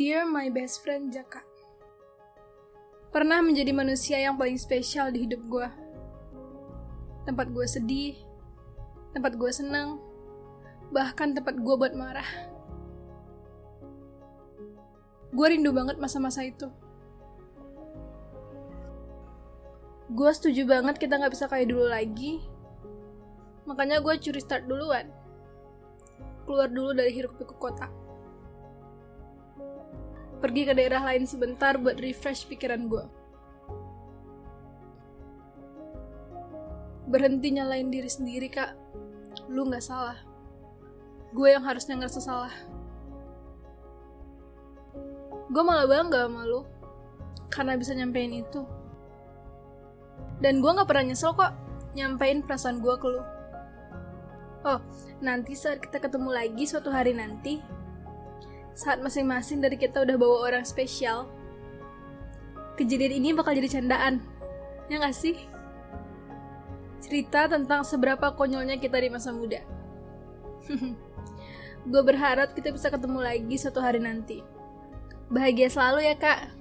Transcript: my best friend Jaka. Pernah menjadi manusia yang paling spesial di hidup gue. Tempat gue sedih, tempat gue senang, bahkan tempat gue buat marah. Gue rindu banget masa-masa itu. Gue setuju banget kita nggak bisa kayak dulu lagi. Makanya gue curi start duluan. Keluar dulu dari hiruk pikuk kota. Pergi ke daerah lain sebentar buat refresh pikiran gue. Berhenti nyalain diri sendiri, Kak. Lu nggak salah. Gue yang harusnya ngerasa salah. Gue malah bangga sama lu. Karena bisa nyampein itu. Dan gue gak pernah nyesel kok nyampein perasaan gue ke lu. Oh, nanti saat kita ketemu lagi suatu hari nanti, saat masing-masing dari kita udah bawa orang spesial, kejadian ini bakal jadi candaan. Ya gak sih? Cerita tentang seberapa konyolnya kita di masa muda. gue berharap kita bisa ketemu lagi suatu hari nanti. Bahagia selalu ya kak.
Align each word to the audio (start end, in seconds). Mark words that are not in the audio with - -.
my 0.00 0.48
best 0.48 0.80
friend 0.80 1.12
Jaka. 1.12 1.44
Pernah 3.12 3.44
menjadi 3.44 3.68
manusia 3.76 4.16
yang 4.16 4.40
paling 4.40 4.56
spesial 4.56 5.12
di 5.12 5.28
hidup 5.28 5.44
gue. 5.44 5.68
Tempat 7.28 7.52
gue 7.52 7.66
sedih, 7.68 8.16
tempat 9.12 9.36
gue 9.36 9.52
senang, 9.52 10.00
bahkan 10.88 11.36
tempat 11.36 11.52
gue 11.60 11.74
buat 11.76 11.92
marah. 11.92 12.24
Gue 15.36 15.46
rindu 15.52 15.68
banget 15.68 16.00
masa-masa 16.00 16.48
itu. 16.48 16.72
Gue 20.16 20.32
setuju 20.32 20.64
banget 20.64 20.96
kita 20.96 21.20
nggak 21.20 21.36
bisa 21.36 21.44
kayak 21.44 21.68
dulu 21.68 21.92
lagi. 21.92 22.40
Makanya 23.68 24.00
gue 24.00 24.16
curi 24.16 24.40
start 24.40 24.64
duluan. 24.64 25.12
Keluar 26.48 26.72
dulu 26.72 26.96
dari 26.96 27.12
hiruk 27.12 27.36
pikuk 27.36 27.60
kota. 27.60 28.09
Pergi 30.40 30.62
ke 30.64 30.72
daerah 30.72 31.04
lain 31.04 31.28
sebentar 31.28 31.76
buat 31.76 32.00
refresh 32.00 32.48
pikiran 32.48 32.88
gue. 32.88 33.04
Berhenti 37.08 37.52
nyalain 37.52 37.92
diri 37.92 38.08
sendiri, 38.08 38.48
Kak. 38.48 38.72
Lu 39.52 39.68
nggak 39.68 39.84
salah. 39.84 40.16
Gue 41.36 41.52
yang 41.52 41.62
harusnya 41.62 42.00
ngerasa 42.00 42.20
salah. 42.24 42.54
Gue 45.50 45.62
malah 45.66 45.84
bangga 45.84 46.24
sama 46.24 46.48
lu. 46.48 46.64
Karena 47.50 47.74
bisa 47.76 47.92
nyampein 47.92 48.32
itu. 48.32 48.62
Dan 50.40 50.64
gue 50.64 50.70
gak 50.72 50.88
pernah 50.88 51.12
nyesel 51.12 51.36
kok 51.36 51.52
nyampein 51.92 52.40
perasaan 52.40 52.80
gue 52.80 52.94
ke 52.96 53.06
lu. 53.10 53.22
Oh, 54.60 54.80
nanti 55.24 55.56
saat 55.56 55.80
kita 55.80 56.00
ketemu 56.00 56.30
lagi 56.32 56.64
suatu 56.68 56.92
hari 56.92 57.16
nanti, 57.16 57.60
saat 58.74 59.02
masing-masing 59.02 59.60
dari 59.60 59.76
kita 59.76 60.02
udah 60.02 60.16
bawa 60.16 60.36
orang 60.50 60.64
spesial, 60.64 61.26
kejadian 62.78 63.20
ini 63.20 63.36
bakal 63.36 63.52
jadi 63.56 63.80
candaan. 63.80 64.24
Ya 64.90 64.98
gak 64.98 65.14
sih? 65.14 65.36
Cerita 67.00 67.48
tentang 67.48 67.82
seberapa 67.86 68.34
konyolnya 68.36 68.76
kita 68.76 69.00
di 69.00 69.08
masa 69.08 69.32
muda. 69.32 69.60
gue 71.90 72.02
berharap 72.04 72.52
kita 72.52 72.70
bisa 72.76 72.92
ketemu 72.92 73.18
lagi 73.24 73.56
suatu 73.56 73.80
hari 73.80 73.98
nanti. 73.98 74.44
Bahagia 75.30 75.70
selalu 75.72 76.10
ya 76.10 76.14
kak. 76.18 76.59